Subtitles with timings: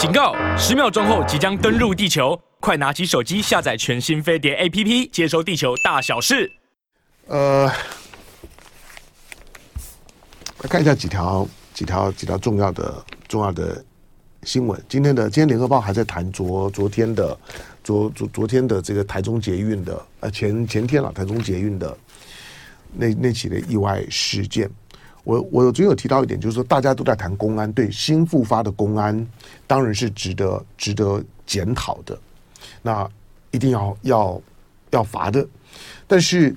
[0.00, 0.34] 警告！
[0.56, 6.50] 十秒钟后即将登陆地球，快拿起手机下载全新飞碟 APP，接收地球大小事。
[7.26, 7.66] 呃，
[10.62, 13.84] 来看一下几条、几条、几条重要的、重要的
[14.44, 14.82] 新闻。
[14.88, 17.38] 今天的今天联合报还在谈昨昨天的
[17.84, 21.94] 昨昨昨天的这个台中捷运的呃前前天了台中捷运的
[22.94, 24.70] 那那起的意外事件。
[25.22, 29.26] 我我昨天有提到一点，就是说大家都在谈公安，对新复发的公安
[29.66, 32.18] 当然是值得值得检讨的，
[32.82, 33.08] 那
[33.50, 34.42] 一定要要
[34.90, 35.46] 要罚的。
[36.06, 36.54] 但是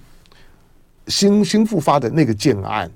[1.08, 2.90] 新新复发的那个建案，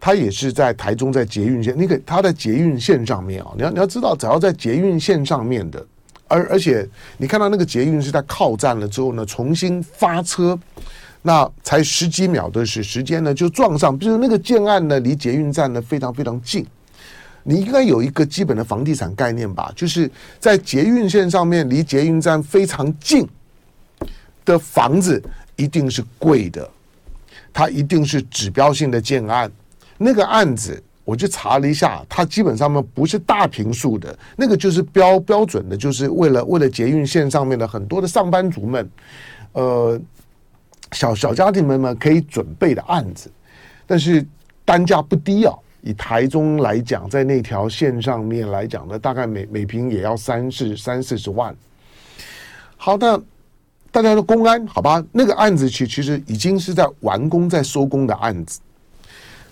[0.00, 5.86] 它也是在台中在捷运线，那个它在捷运线上面啊，你要你要知道，只要在捷运线上面的，
[6.26, 6.86] 而而且
[7.16, 10.58] 你看到那个捷运是在靠站了之后呢，重新发车。
[11.26, 13.96] 那才十几秒的时时间呢，就撞上。
[13.96, 16.66] 比如那个建案呢，离捷运站呢非常非常近。
[17.42, 19.72] 你应该有一个基本的房地产概念吧？
[19.74, 23.26] 就是在捷运线上面，离捷运站非常近
[24.44, 25.22] 的房子，
[25.56, 26.68] 一定是贵的。
[27.54, 29.50] 它一定是指标性的建案。
[29.96, 38.90] 那个案子，我去查了一下，它基本上面不是大平数的，那个就是标标准的，就是为了为了捷运线上面的很多的上班族们，
[39.52, 39.98] 呃。
[40.92, 43.30] 小小家庭们们可以准备的案子，
[43.86, 44.24] 但是
[44.64, 45.54] 单价不低啊。
[45.86, 51.54] 以台中来讲，在那条线上面来讲呢，大概每每平也要三四三四十万。
[52.78, 53.22] 好的，
[53.90, 58.60] 大家都公安，好吧，那个案子其其实已经是在完工、在收工的案子。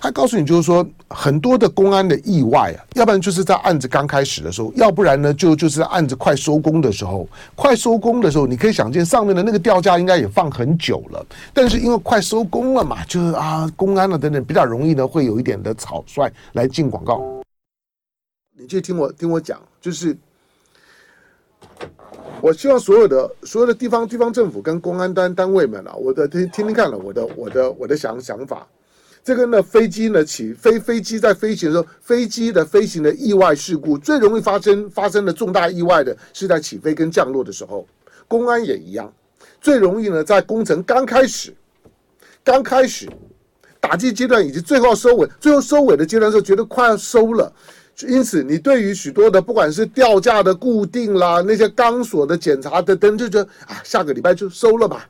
[0.02, 17.22] 他告诉你，就是说很多的公安的意外啊，要不然就是在案子刚开始的时候，要不然呢就就是案子快收工的时候，快收工的时候，你可以想见上面的那个吊架应该也放很久了，但是因为快收工了嘛，就是啊公安了等等比较容易呢，会有一点的草率来进广告。
[18.58, 20.16] 你就听我听我讲，就是
[22.40, 28.66] 我希望所有的所有的地方地方政府跟公安单单位们啊，我的听听听看了我的我的我的想想法。
[29.24, 37.86] 这个呢，飞机呢起飞，飞机在飞行的时候，飞机的飞行的意外事故最容易发生发生的重大意外的是在起飞跟降落的时候，
[38.26, 39.12] 公安也一样，
[39.60, 41.54] 最容易呢在工程刚开始，
[42.42, 43.08] 刚开始
[43.78, 47.52] 打击阶段以及最后收尾，最后收尾的阶段时候觉得快要收了，
[48.08, 55.08] 因此你对于许多的不管是吊架的固定啦，那些钢索的检查的等，就觉得啊下个礼拜就收了吧。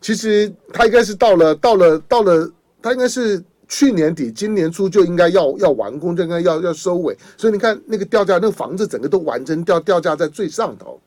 [0.00, 2.50] 其实他应该是到了到了到了，
[2.80, 3.44] 他应该是。
[3.70, 7.16] 去年底、今年初就应该要要完工，就应该要要收尾。
[7.36, 11.00] 所以你看那个吊架，那个房子整个都完成，吊吊架在最上头。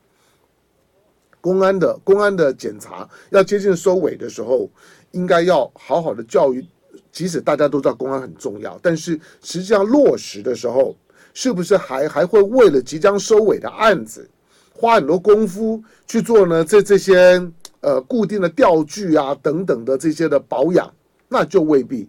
[1.42, 4.70] 公安的公安的检查要接近收尾的时候，
[5.10, 6.66] 应该要好好的教育。
[7.12, 10.96] 即使大家都知道公安很重要，但是实际上落实的时候，
[11.34, 14.26] 是不是还还会为了即将收尾的案子，
[14.72, 16.64] 花很多功夫去做呢？
[16.64, 17.46] 这这些
[17.80, 20.90] 呃固定的吊具啊等等的这些的保养，
[21.28, 22.08] 那就未必。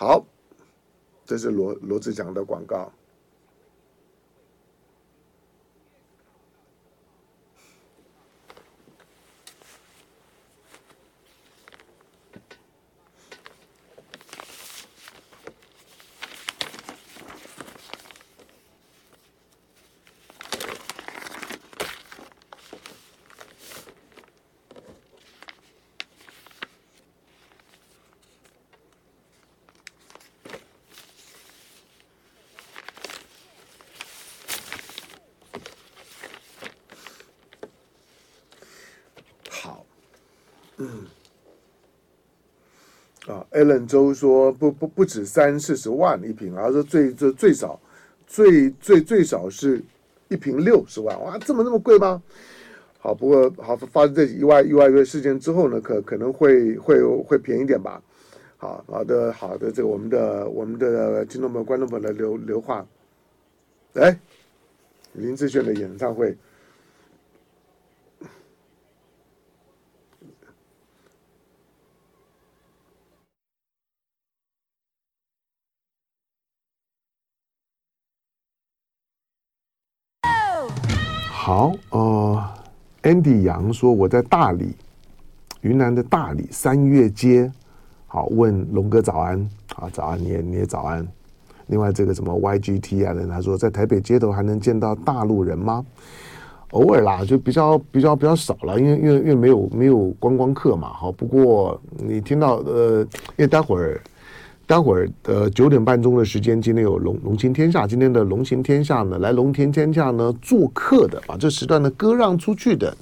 [0.00, 0.24] 好，
[1.26, 2.90] 这是罗罗志祥的广告。
[43.30, 47.78] 啊，Allen 周说不不不止三四十万一瓶，而是最最最少
[48.26, 49.82] 最最最少是
[50.28, 52.22] 一瓶六十万，哇，这么那么贵吗？
[52.98, 58.02] 好，不过好发生这意外意外的事件之后呢，可可能会会会便宜点吧。
[58.56, 62.86] 好好的好的，这个我们的我们的听众们观众朋友的留留话，
[63.94, 64.18] 哎，
[65.14, 66.36] 林志炫的演唱会。
[81.50, 82.44] 好，呃
[83.02, 84.72] ，Andy 杨说我在大理，
[85.62, 87.50] 云南的大理三月街。
[88.06, 91.04] 好，问龙哥早安，好早安，你也你也早安。
[91.66, 95.84] 另外这个什么 YGT 啊，他说在台北街头还能见到大陆人吗？
[96.70, 100.92] 偶尔啦，就比较比较比较少了，因为因为因为没有没有观光客嘛。
[100.92, 104.00] 好，不过你听到呃，因为待会儿。
[104.70, 112.96] 待会儿呃九点半钟的时间，今天有龙龙行天下，今天的龙行天下呢，来龙行天下呢做客的，把这时段呢割让出去的，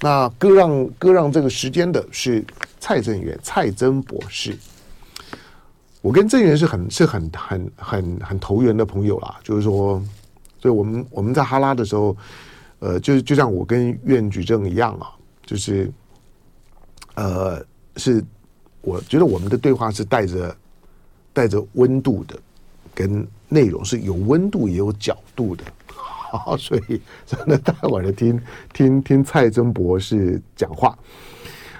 [0.00, 2.44] 那割让割让这个时间的是
[2.78, 4.56] 蔡正元蔡曾博士。
[6.02, 10.00] 我跟正源是很是很很很很投缘的朋友啦，就是说，
[10.60, 12.16] 所以我们我们在哈拉的时候，
[12.78, 15.10] 呃，就就像我跟苑举正一样啊，
[15.44, 15.90] 就是，
[17.16, 17.60] 呃，
[17.96, 18.24] 是
[18.82, 20.56] 我觉得我们的对话是带着
[21.32, 22.38] 带着温度的，
[22.94, 25.64] 跟内容是有温度也有角度的，
[25.94, 28.40] 好，所以真的待会儿听
[28.72, 30.96] 听听蔡曾博士讲话。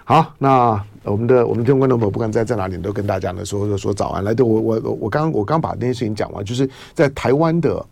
[0.05, 4.25] 好，那我们的我们听众观众朋友，不管在在哪里，都跟大家呢说说说早安。
[4.25, 7.87] 来，对我我我刚我刚把那件事情讲完，就是在台湾的，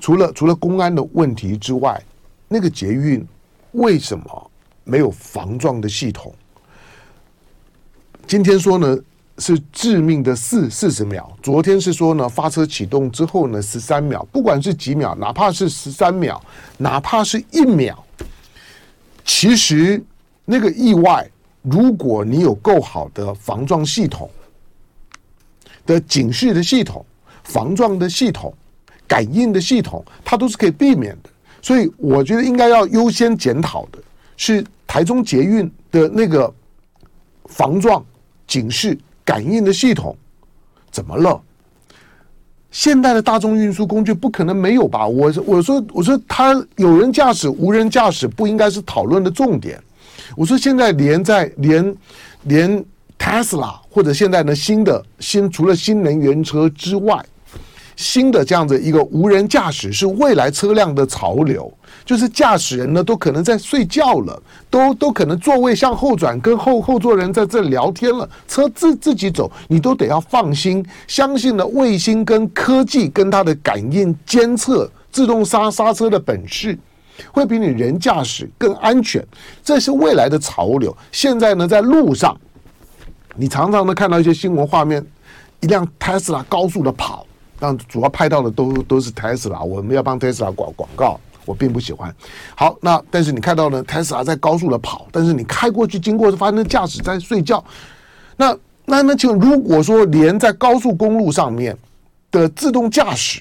[0.00, 2.02] 除了除了公安的问题之外，
[2.48, 3.24] 那个捷运
[3.72, 4.50] 为什么
[4.84, 6.34] 没有防撞的系统？
[8.26, 8.98] 今天说呢
[9.38, 16.40] 是致命的四四十秒，昨天是说呢发车启动之后呢十三秒，不管是几秒，哪怕是十三秒，
[16.78, 18.04] 哪怕是一秒，
[19.24, 20.02] 其实
[20.44, 21.28] 那个意外。
[21.64, 24.28] 如果你有够好的防撞系统
[25.86, 27.06] 的警示的系统、
[27.44, 28.52] 防撞的系统、
[29.06, 31.30] 感应的系统，它都是可以避免的。
[31.62, 34.00] 所以我觉得应该要优先检讨的
[34.36, 36.52] 是台中捷运的那个
[37.44, 38.04] 防撞、
[38.44, 40.16] 警示、感应的系统
[40.90, 41.40] 怎么了？
[42.70, 45.06] 现代的大众运输工具不可能没有吧？
[45.06, 49.78] 我我说我说他有人驾驶、无人驾驶不应该是讨论的重点。
[50.34, 51.96] 我说，现在连在连
[52.44, 52.84] 连
[53.18, 57.22] Tesla 或者现在的新的新除了新能源车之外，
[58.02, 61.72] 新的这样子一个无人驾驶是未来车辆的潮流，
[62.04, 76.76] 就是驾驶人呢都可能在睡觉了，都都可能座位向后转，跟后后座人在这聊天了，车自自己走，你都得要放心，相信了卫星跟科技跟它的感应监测、自动刹刹车的本事。
[77.30, 79.24] 会比你人驾驶更安全，
[79.62, 80.96] 这是未来的潮流。
[81.12, 82.34] 现在呢，在路上，
[83.36, 85.04] 你常常能看到一些新闻画面，
[85.60, 87.26] 一辆特斯拉高速的跑，
[87.62, 89.60] 但主要拍到的都都是特斯拉。
[89.60, 92.12] 我们要帮特斯拉广广告，我并不喜欢。
[92.56, 97.64] 好，那但是你看到呢，特斯拉在高速的跑，但是你开过去经过，发现驾驶在睡觉。
[98.36, 101.78] 那那那，就如果说连在高速公路上面
[102.32, 103.40] 的自动驾驶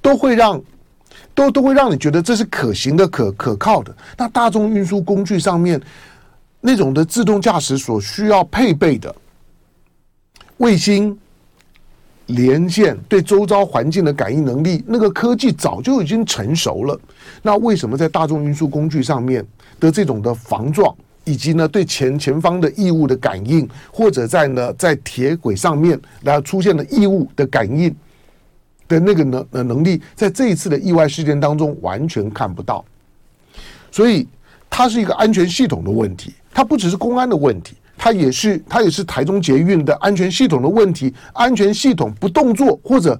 [0.00, 0.60] 都会让。
[1.34, 3.96] 都都会让你觉得这是可行的、可可靠的。
[4.18, 5.80] 那大众运输工具上面
[6.60, 9.14] 那种的自动驾驶所需要配备的
[10.58, 11.18] 卫星
[12.34, 16.98] 连线、对周遭环境的感应能力，那个科技早就已经成熟了。
[17.42, 19.44] 那为什么在大众运输工具上面
[19.80, 20.94] 的这种的防撞，
[21.24, 27.94] 以及呢对前前方的异物的感应，或者在呢在铁轨上面然后出现了异物的感应？
[28.88, 32.84] 的那个能呃能力，在这一次的意外事件当中完全看不到，
[33.90, 34.28] 所以
[34.68, 37.74] 它是一个安全系统的问题，它不只是公安的问题，
[38.04, 41.14] 它也是它也是台中捷运的安全系统的问题。
[41.32, 43.16] 安全系统不动作，或者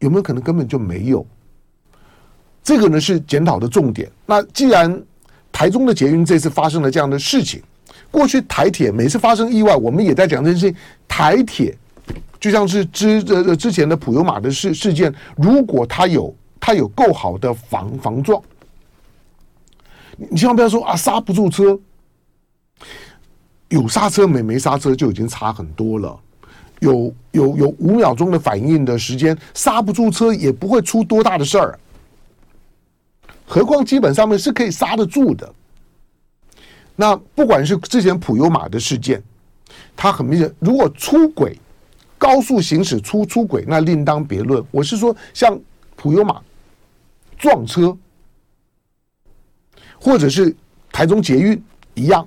[0.00, 1.24] 有没有可能根本就没有？
[2.64, 4.10] 这个呢是检讨的重点。
[4.26, 5.00] 那既然
[5.52, 7.62] 台中的捷运这次发生了这样的事情，
[8.10, 10.76] 过去台铁每次发生意外，我们也在讲这件事情，
[11.06, 11.78] 台铁。
[12.40, 18.42] 就像是之呃之前的普悠玛的事事件，如果它有它有够好的防防撞，
[20.16, 21.78] 你千万不要说啊刹不住车，
[23.72, 26.20] 有刹车没没刹车就已经差很多了，
[26.80, 31.78] 有有有五秒钟的反应的时间，刹不住车也不会出多大的事儿，
[33.46, 35.50] 何况基本上面是可以刹得住的。
[36.94, 39.22] 那不管是之前普悠玛的事件，
[39.96, 41.58] 它很明显，如果出轨。
[42.18, 44.64] 高速行驶出出轨，那另当别论。
[44.70, 45.58] 我是说，像
[45.96, 46.40] 普悠玛
[47.36, 47.98] 撞车，
[49.98, 50.54] 或者是
[50.92, 51.60] 台中捷运
[51.94, 52.24] 一样，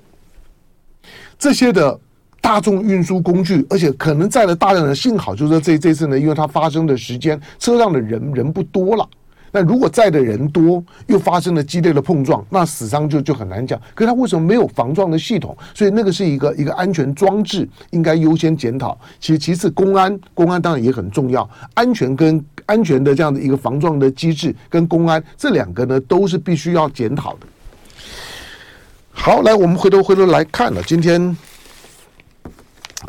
[1.38, 1.98] 这些的
[2.40, 9.08] 大众运输工具，而且可能载了大量的，幸好就是说这这次呢，因为它发生的时间，车上的人人不多了。
[9.52, 13.80] 那如果载的人多，又发生了激烈的碰撞，那死伤就就很难讲。
[13.94, 15.56] 可是他为什么没有防撞的系统？
[15.72, 18.98] 所以那个是一个一个安全装置，应该优先检讨。
[19.18, 27.46] 其实其次，公安公安当然也很重要，安全跟安全的这样的一个防撞的机制跟公安这两个呢，都是必须要检讨的。
[29.16, 31.36] 好，来我们回头回头来看了，今天，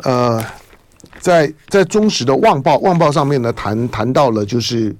[0.02, 0.44] 呃，
[1.20, 4.94] 在在中时的《旺报》《旺报》上面呢，谈谈到了就是。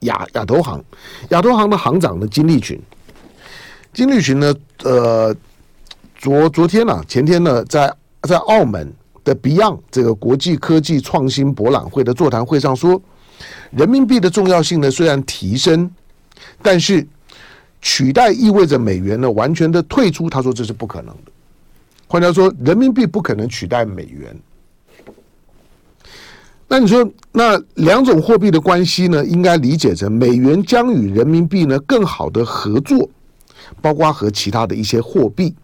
[0.00, 0.84] 亚亚投行，
[1.30, 2.78] 亚投行的行长呢，金立群，
[3.94, 5.34] 金立群呢，呃，
[6.18, 7.90] 昨昨天呢、啊，前天呢，在
[8.28, 8.92] 在澳门
[9.24, 13.00] 的 Beyond 这个国际科技创新博览会的座谈会上说，
[13.70, 15.90] 人民币的重要性呢虽然提升，
[16.60, 17.06] 但是
[17.84, 20.30] 取代意味着美元呢完全的退出。
[20.30, 21.30] 他说这是不可能的。
[22.06, 24.34] 换句话说，人民币不可能取代美元。
[26.66, 33.08] 那你说，那两种货币的关系呢，应该理解成美元将与人民币呢更好的合作，
[33.82, 35.54] 包括和其他的一些货币。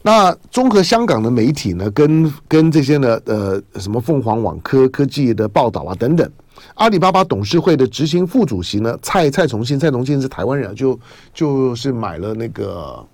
[0.00, 6.30] 那综合香港的媒体呢，跟跟这些呢，呃，什么凤凰网科科技的报道啊等等，
[6.74, 10.98] 阿里巴巴董事会的执行副主席呢，蔡蔡崇信，蔡崇信是台湾人，就
[11.34, 13.06] 就是买了那个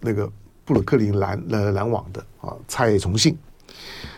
[0.00, 0.30] 那个
[0.64, 3.36] 布鲁克林篮呃篮网的啊，蔡崇信。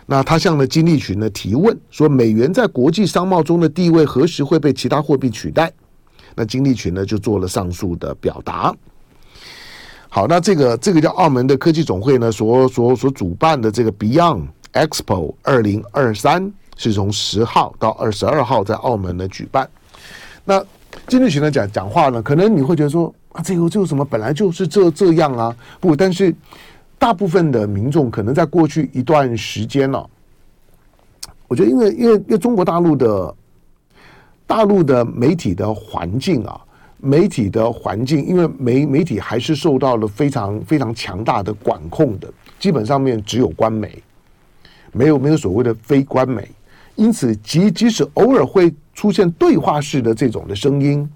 [0.05, 5.73] 那他向了金立群呢提问说，美元在国际商贸中的地位何时会被其他货币取代？
[6.35, 8.75] 那金立群呢就做了上述的表达。
[10.09, 19.69] 好，那这个这个叫澳门的科技总会呢所所所主办的这个 Beyond Expo 二零二三是从十号到二十二号在澳门呢举办。
[20.45, 20.65] 那
[21.07, 26.35] 金立群呢讲讲话呢，可能你会觉得说啊，这个这个什么本来就是这这样啊，不，但是。
[26.99, 30.01] 大部分的民众可能在过去一段时间呢，
[31.49, 33.35] 我觉得因为因为因为中国大陆的
[34.47, 36.61] 大陆的媒体的环境啊，
[36.99, 44.01] 媒体的环境，因为媒媒体还是受到了非常非常强大的管控的，基本上面只有官媒，
[44.93, 46.49] 没有没有所谓的非官媒，
[46.95, 51.09] 因此即即使偶尔会出现对话式的这种的声音，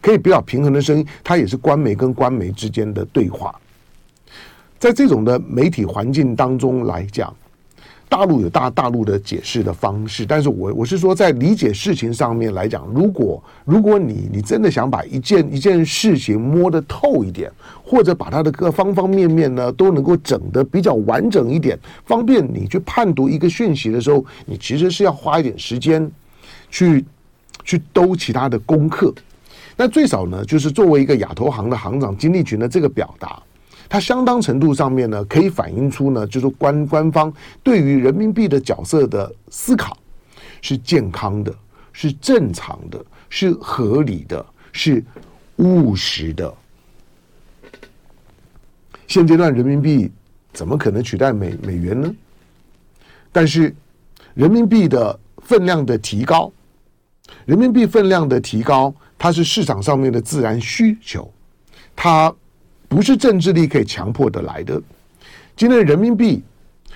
[0.00, 3.54] 可以比较平衡的声音，它也是官媒跟官媒之间的对话。
[4.78, 7.34] 在这种的媒体环境当中来讲，
[8.08, 17.52] 大陆有大大陆的解释的方式，但是我我是说，在理解事情上面来讲，如果如果你你真的想把一件一件事情摸得透一点，
[17.84, 26.10] 或者把它的各方方面面呢都能够整得比较完整一点，方便你去判读一个讯息的时候，你其实是要花一点时间
[26.70, 27.04] 去
[27.62, 29.12] 去兜其他的功课。
[29.76, 33.40] 那最少呢，就是作为一个亚投行的行长金立群的这个表达。
[33.90, 39.96] 它相当程度上面呢，可以反映出呢，就是官官方对于人民币的角色的思考
[40.60, 41.54] 是健康的，
[41.90, 45.02] 是正常的，是合理的，是
[45.56, 46.52] 务实的。
[49.06, 50.12] 现阶段人民币
[50.52, 52.14] 怎么可能取代美美元呢？
[53.32, 53.74] 但是
[54.34, 56.52] 人民币的分量的提高，
[57.46, 61.32] 人民币分量的提高，它是市场上面的自然需求，
[61.96, 62.30] 它。
[62.88, 64.80] 不是政治力可以强迫得来的。
[65.54, 66.42] 今天的人民币，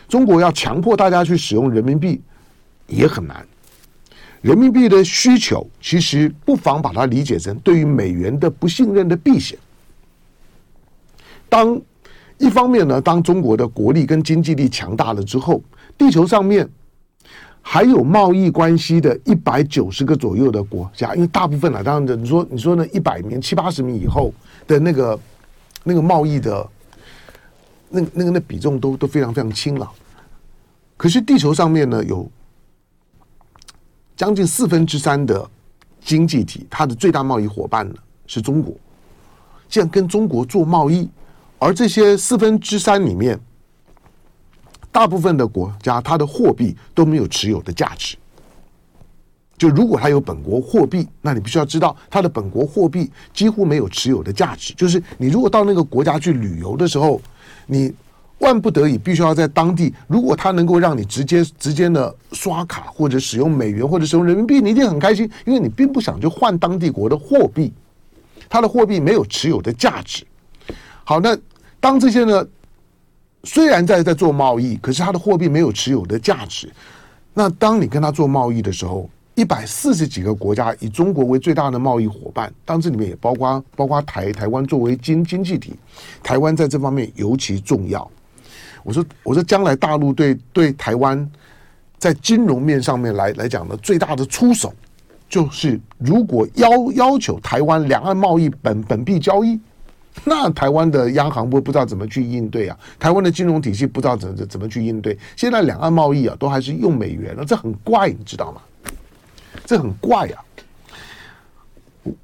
[0.09, 2.21] 中国要强迫大家去使用人民币
[2.87, 3.47] 也很难。
[4.41, 9.59] 人民币的需求，其实不妨把它理解成对于美元的不信任的避险。
[11.49, 11.81] 当
[12.39, 15.63] 一方面呢，当中国的国力跟经济力强大了之后，
[15.99, 16.69] 地球上面
[17.61, 24.33] 还有贸易关系的一百九十个左右的国家，因为大部分啊，当然你说你说呢，一百名七八十名以后
[24.67, 25.19] 的那个。
[25.85, 26.71] 那个贸易的，
[27.89, 29.91] 那那个那比重都都非常非常轻了。
[30.97, 32.31] 可是地球上面呢，有
[34.17, 35.49] 将近四分之三的
[36.01, 37.95] 经济体，它的最大贸易伙伴呢
[38.27, 38.75] 是中国。
[39.69, 41.09] 既然跟中国做贸易，
[41.59, 43.39] 而这些四分之三里面，
[44.93, 48.17] 大部分的国家它的货币都没有持有的价值。
[49.63, 54.75] 就如果它有本国货币，那你必须要知道它的本国货币几乎没有持有的价值。
[54.75, 57.23] 就是你如果到那个国家去旅游的时候，
[57.69, 57.95] 你
[58.41, 67.73] 万不得已必须要在当地，如果它能够让你直接直接的刷卡或者使用美元或者使用人民币，你一定很开心，因为你并不想去换当地国的货币，
[68.49, 70.27] 它的货币没有持有的价值。
[71.05, 71.39] 好，那
[71.79, 72.45] 当这些呢，
[73.45, 76.69] 虽然在在做贸易，可是它的货币没有持有的价值。
[77.33, 85.75] 那当你跟他做贸易的时候，一百四十几个国家以中国为最大的贸易伙伴，当然这里面也包括包括台台湾作为经经济体，
[86.23, 88.09] 台湾在这方面尤其重要。
[88.83, 91.31] 我说我说将来大陆对对台湾
[91.97, 94.75] 在金融面上面来来讲呢，最大的出手
[95.31, 99.59] 就是如果要要求台湾两岸贸易本本币交易，
[100.25, 105.17] 那台湾的央行不不知道怎么去应对啊，台湾的金融体系不知道怎怎怎么去应对。
[105.37, 108.61] 现在两岸贸易啊都还是用美元了，这很怪，你知道吗？
[109.65, 110.45] 这很怪啊！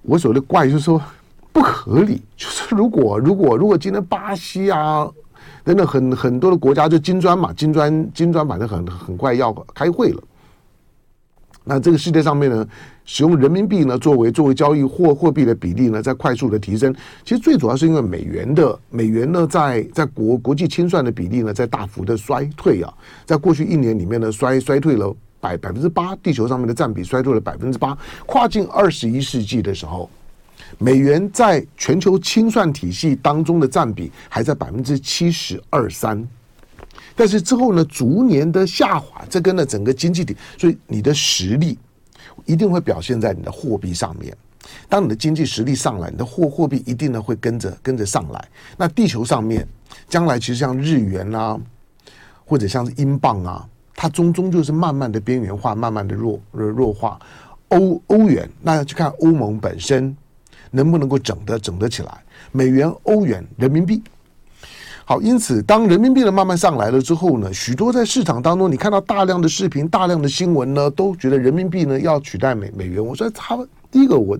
[0.02, 1.00] 我所谓的怪就是说
[1.52, 5.08] 不合理，就是如果如果如果今天巴西啊
[5.62, 10.22] 等等很很多的国家就金砖嘛，金砖金砖反正很很快要开会了，
[11.62, 12.66] 那这个世界上面呢，
[13.04, 16.94] 使用人民币呢作为作为交易货货币的比例呢在快速的提升。
[17.24, 22.92] 其实最主要是因为美元的美元呢在在国国际清算的比例呢在大幅的衰退啊，
[23.24, 27.96] 在过去一年里面呢衰衰退了百百分之八，地球上面的占比衰退了百分之八。
[28.26, 30.08] 跨进二十一世纪的时候，
[30.78, 36.26] 美元在全球清算体系当中的占比还在百分之七十二三。
[37.14, 41.76] 但是之后呢，逐年的下滑，这跟了整个经济体，所以你的实力
[42.44, 44.36] 一定会表现在你的货币上面。
[44.88, 48.48] 当你的经济实力上来，你的货货币一定呢会跟着跟着上来。
[48.76, 49.66] 那地球上面
[50.08, 51.58] 将来其实像日元啊，
[52.44, 53.66] 或者像是英镑啊，
[54.00, 57.18] 它终终就是慢慢的边缘化，慢慢的弱弱弱化。
[57.70, 60.16] 欧欧元，那要去看欧盟本身
[60.70, 62.22] 能不能够整得整得起来。
[62.52, 64.00] 美元、欧元、人民币。
[65.04, 73.04] 好，因此，当人民币呢慢慢上来了之后呢，许多在市场当中，你看到大量的视频、大量的新闻呢，都觉得人民币呢要取代美美元。
[73.04, 74.38] 我说，他们第一个，我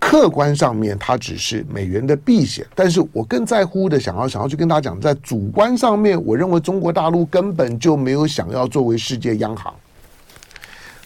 [0.00, 9.72] 客观上面它只是美元的避险，但是我更在乎的，想要想要去跟大家讲，在主观上面，我认为中国大陆根本就没有想要作为世界央行。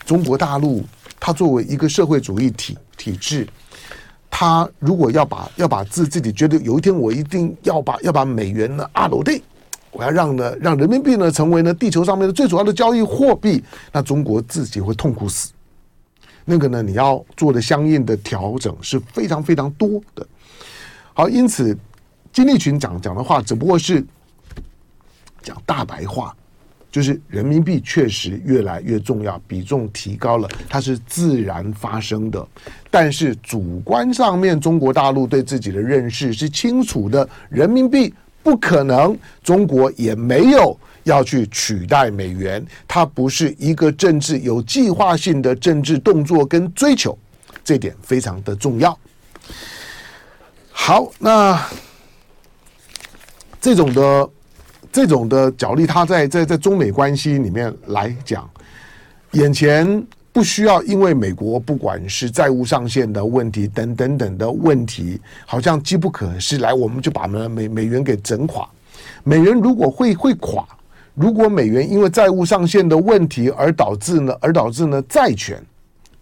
[0.06, 0.82] 中国大陆
[1.18, 3.46] 它作为一个社会主义体体制。
[4.36, 9.40] 他如果要把要把自自己觉得有一天我一定要把要把美元呢阿罗定，
[9.92, 15.53] 我要让呢让人民币呢成为呢地球上面的最主要的交易货币，那中国自己会痛苦死。
[16.44, 20.26] 那个呢你要做的相应的调整是非常非常多的。
[21.12, 21.76] 好，因此
[22.32, 24.04] 金立群讲讲的话只不过是
[25.42, 26.34] 讲大白话。
[26.90, 32.46] 就是人民币确实越来越重要，比重提高了，它是自然发生的。
[32.88, 47.16] 但是主观上面，中国大陆对自己的认识是清楚的，人民币不可能，中国也没有要去取代美元，它不是一个政治有计划性的政治动作跟追求，
[47.64, 48.98] 这点非常的重要。
[50.70, 51.64] 好，那
[53.60, 54.28] 这种的。
[54.94, 58.48] 这种的角力，它在在在中美关系里面来讲，
[59.32, 68.64] 眼前不需要因为美国不管是债务上限的问题等等等的问题，好像机不可失，来我们就把美美美元给整垮。
[69.24, 70.64] 美元如果会会垮，
[71.14, 75.60] 如果美元因为债务上限的问题而导致呢，而导致呢债权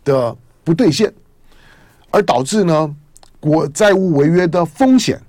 [0.05, 1.13] 的不兑现，
[2.11, 2.97] 而导致呢
[3.41, 5.21] 国债务违约的风险。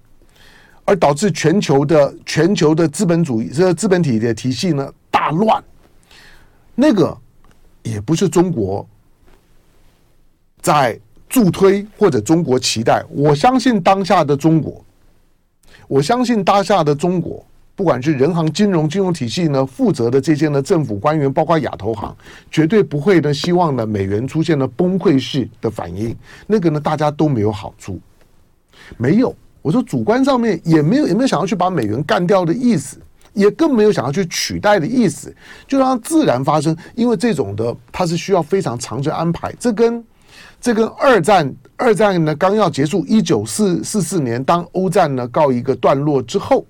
[0.86, 5.64] 而导致全球的全球的资本主义这个资本体的体系呢大乱，
[6.76, 7.18] 那个
[7.84, 8.86] 也不是中国
[10.62, 11.00] 在
[11.30, 13.02] 助推或者中国期待。
[13.12, 14.84] 我相信当下的中国，
[15.88, 17.46] 我相信当下的中国，
[17.76, 22.16] 不管是人行金融金融体系呢负责的这些呢政府官员，包括亚投行，
[22.52, 26.16] 绝对不会呢希望呢美元出现了崩溃式的反应。
[26.46, 28.00] 那个呢大家都没有好处，
[28.98, 29.36] 没有。
[29.64, 33.00] 我说主观上面也没有也没有想要去把美元干掉的意思，
[33.34, 35.34] 也更没有想要去取代的意思，
[35.68, 36.76] 就让它自然发生。
[36.96, 40.04] 因为这种的它是需要非常长的安排，这跟
[40.60, 46.66] 这跟二战二战呢刚要结束，一九四四四年当欧战呢告一个段落之后，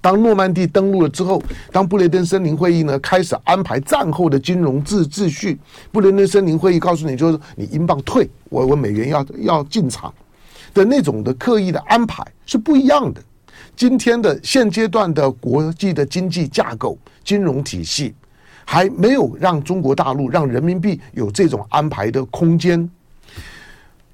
[0.00, 5.58] 当诺曼底登陆了之后，当布雷登森林会议呢开始安排战后的金融秩秩序，
[5.92, 10.12] 布雷登森林会议告诉你就是你英镑退，我我美元要要进场。
[10.72, 13.20] 的那种的刻意的安排是不一样的。
[13.74, 18.14] 今天的现阶段的国际的经济架构、金融体系
[18.64, 22.88] 还没有让中国大陆让人民币有这种安排的空间，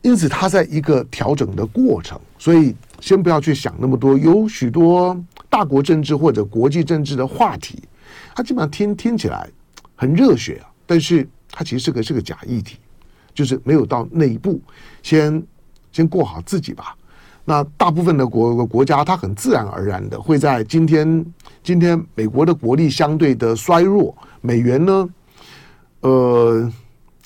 [0.00, 2.18] 因此它在一个调整的过程。
[2.38, 5.14] 所以先不要去想那么多，有许多
[5.56, 7.82] 大国政治或者国际政治的话题，
[8.34, 9.48] 它基本上听听起来
[9.94, 12.76] 很热血啊，但是它其实是个是个假议题，
[13.32, 14.60] 就是没有到那一步，
[15.02, 15.42] 先。
[15.92, 16.94] 先过好自己吧。
[17.46, 21.24] 那大部分的国国家，它很自然而然的会在今天，
[21.62, 25.08] 今天美国的国力相对的衰弱，美元呢，
[26.00, 26.70] 呃，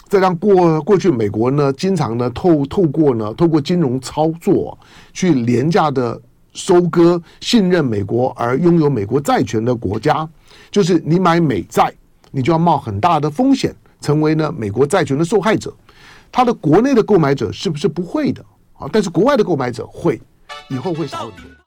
[0.07, 4.79] 再让过过去美国呢，经常呢透透过呢透过金融操作
[5.13, 6.21] 去廉价的
[6.53, 10.29] 收割信任美国而拥有美国债权的国家，
[10.71, 11.93] 就是你买美债，
[12.31, 15.73] 你就要冒很大的风险，成为呢美国债权的受害者。
[16.33, 18.45] 他的国内的购买者是不是不会的？
[18.75, 18.89] 啊！
[18.93, 20.21] 但是国外的购买者会，
[20.69, 21.60] 以后会少很多。